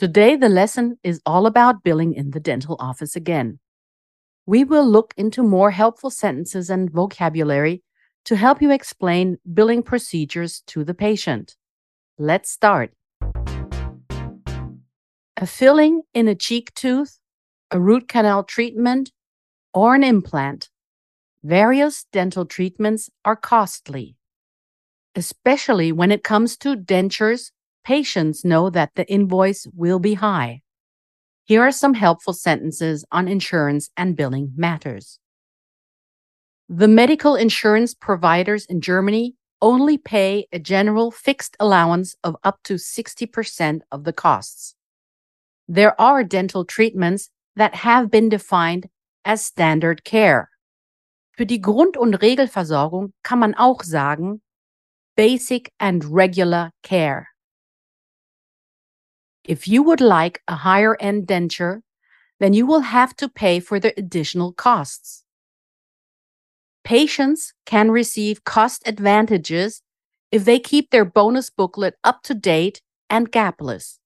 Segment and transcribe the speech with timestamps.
[0.00, 3.58] Today, the lesson is all about billing in the dental office again.
[4.46, 7.82] We will look into more helpful sentences and vocabulary
[8.24, 11.54] to help you explain billing procedures to the patient.
[12.16, 12.94] Let's start.
[15.36, 17.18] A filling in a cheek tooth,
[17.70, 19.12] a root canal treatment,
[19.74, 20.70] or an implant.
[21.44, 24.16] Various dental treatments are costly,
[25.14, 27.50] especially when it comes to dentures
[27.84, 30.62] patients know that the invoice will be high.
[31.44, 35.18] Here are some helpful sentences on insurance and billing matters.
[36.68, 42.74] The medical insurance providers in Germany only pay a general fixed allowance of up to
[42.74, 44.74] 60% of the costs.
[45.66, 48.88] There are dental treatments that have been defined
[49.24, 50.50] as standard care.
[51.36, 54.40] Für die Grund- und Regelversorgung kann man auch sagen
[55.16, 57.29] Basic and Regular Care.
[59.50, 61.80] If you would like a higher end denture,
[62.38, 65.24] then you will have to pay for the additional costs.
[66.84, 69.82] Patients can receive cost advantages
[70.30, 73.98] if they keep their bonus booklet up to date and gapless.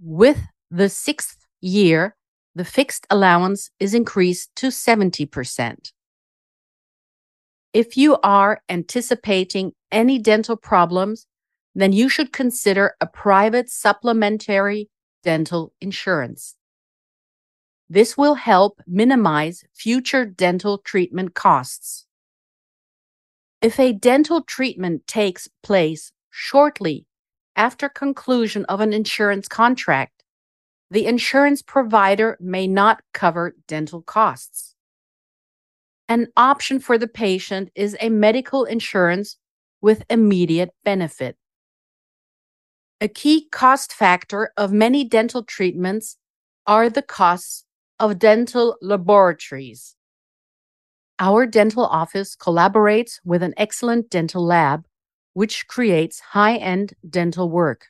[0.00, 2.14] With the sixth year,
[2.54, 5.90] the fixed allowance is increased to 70%.
[7.72, 11.26] If you are anticipating any dental problems,
[11.76, 14.88] then you should consider a private supplementary
[15.22, 16.56] dental insurance.
[17.90, 22.06] This will help minimize future dental treatment costs.
[23.60, 27.06] If a dental treatment takes place shortly
[27.56, 30.22] after conclusion of an insurance contract,
[30.90, 34.74] the insurance provider may not cover dental costs.
[36.08, 39.36] An option for the patient is a medical insurance
[39.82, 41.36] with immediate benefit.
[42.98, 46.16] A key cost factor of many dental treatments
[46.66, 47.64] are the costs
[48.00, 49.96] of dental laboratories.
[51.18, 54.86] Our dental office collaborates with an excellent dental lab,
[55.34, 57.88] which creates high end dental work.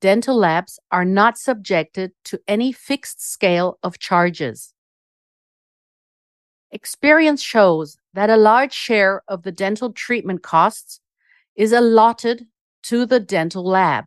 [0.00, 4.72] Dental labs are not subjected to any fixed scale of charges.
[6.70, 11.00] Experience shows that a large share of the dental treatment costs
[11.56, 12.46] is allotted
[12.90, 14.06] to the dental lab.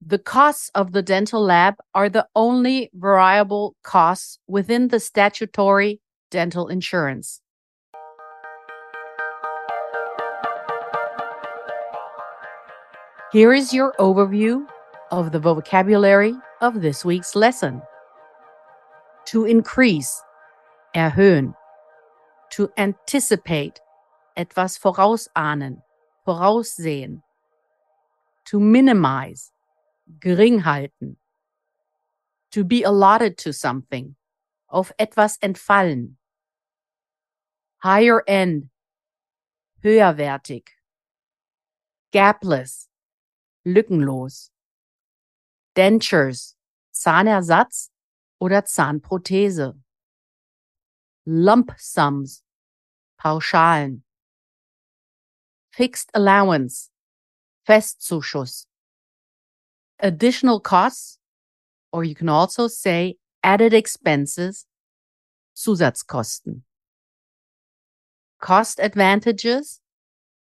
[0.00, 6.68] The costs of the dental lab are the only variable costs within the statutory dental
[6.68, 7.42] insurance.
[13.30, 14.66] Here is your overview
[15.10, 17.82] of the vocabulary of this week's lesson.
[19.26, 20.22] To increase,
[20.96, 21.52] erhöhen.
[22.52, 23.82] To anticipate,
[24.34, 25.82] etwas vorausahnen
[26.30, 27.22] voraussehen.
[28.44, 29.50] To minimize,
[30.20, 31.16] gering halten.
[32.52, 34.16] To be allotted to something,
[34.68, 36.16] auf etwas entfallen.
[37.82, 38.70] Higher end,
[39.82, 40.68] höherwertig.
[42.12, 42.88] Gapless,
[43.64, 44.50] lückenlos.
[45.76, 46.56] Dentures,
[46.92, 47.90] Zahnersatz
[48.38, 49.80] oder Zahnprothese.
[51.24, 52.42] Lump sums,
[53.16, 54.04] Pauschalen.
[55.70, 56.90] Fixed allowance,
[57.66, 58.66] Festzuschuss.
[59.98, 61.18] Additional costs,
[61.92, 64.66] or you can also say added expenses,
[65.56, 66.62] Zusatzkosten.
[68.40, 69.80] Cost advantages,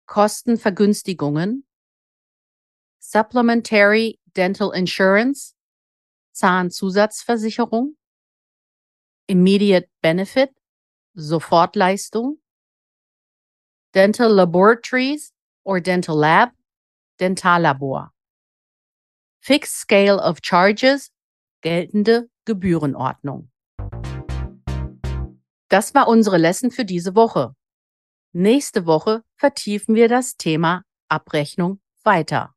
[0.08, 1.62] Kostenvergünstigungen.
[3.00, 5.54] Supplementary dental insurance,
[6.34, 7.96] Zahnzusatzversicherung.
[9.26, 10.50] Immediate benefit,
[11.16, 12.39] Sofortleistung
[13.92, 15.32] dental laboratories
[15.64, 16.52] or dental lab,
[17.18, 18.10] Dentallabor.
[19.40, 21.10] Fixed scale of charges,
[21.62, 23.50] geltende Gebührenordnung.
[25.68, 27.54] Das war unsere Lesson für diese Woche.
[28.32, 32.54] Nächste Woche vertiefen wir das Thema Abrechnung weiter.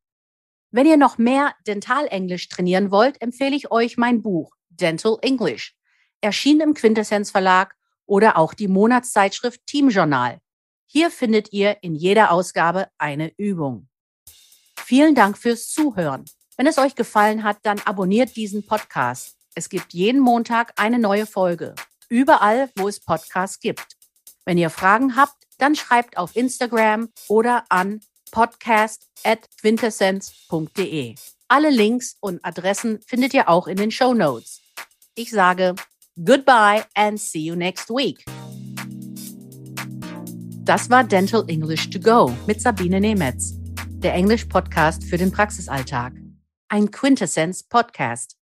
[0.72, 5.76] Wenn ihr noch mehr Dentalenglisch trainieren wollt, empfehle ich euch mein Buch Dental English,
[6.22, 7.76] erschienen im Quintessenz Verlag
[8.06, 10.40] oder auch die Monatszeitschrift Team Journal.
[10.86, 13.88] Hier findet ihr in jeder Ausgabe eine Übung.
[14.78, 16.26] Vielen Dank fürs Zuhören.
[16.58, 19.38] Wenn es euch gefallen hat, dann abonniert diesen Podcast.
[19.56, 21.74] Es gibt jeden Montag eine neue Folge.
[22.10, 23.96] Überall, wo es Podcasts gibt.
[24.46, 28.02] Wenn ihr Fragen habt, dann schreibt auf Instagram oder an
[28.32, 31.16] podcast.quintessenz.de.
[31.48, 34.60] Alle Links und Adressen findet ihr auch in den Show Notes.
[35.16, 35.76] Ich sage
[36.24, 38.24] goodbye and see you next week.
[40.66, 43.56] Das war Dental English to Go mit Sabine Nemetz,
[44.02, 46.14] der Englisch-Podcast für den Praxisalltag.
[46.70, 48.38] Ein Quintessenz-Podcast.